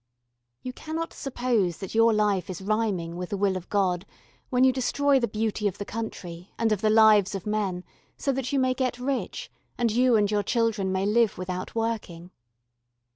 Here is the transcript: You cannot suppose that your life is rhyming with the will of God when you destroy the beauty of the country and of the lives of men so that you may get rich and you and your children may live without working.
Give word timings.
You 0.63 0.73
cannot 0.73 1.13
suppose 1.13 1.77
that 1.77 1.93
your 1.93 2.11
life 2.11 2.49
is 2.49 2.59
rhyming 2.63 3.17
with 3.17 3.29
the 3.29 3.37
will 3.37 3.55
of 3.55 3.69
God 3.69 4.03
when 4.49 4.63
you 4.63 4.71
destroy 4.73 5.19
the 5.19 5.27
beauty 5.27 5.67
of 5.67 5.77
the 5.77 5.85
country 5.85 6.49
and 6.57 6.71
of 6.71 6.81
the 6.81 6.89
lives 6.89 7.35
of 7.35 7.45
men 7.45 7.83
so 8.17 8.31
that 8.31 8.51
you 8.51 8.57
may 8.57 8.73
get 8.73 8.97
rich 8.97 9.51
and 9.77 9.91
you 9.91 10.15
and 10.15 10.31
your 10.31 10.41
children 10.41 10.91
may 10.91 11.05
live 11.05 11.37
without 11.37 11.75
working. 11.75 12.31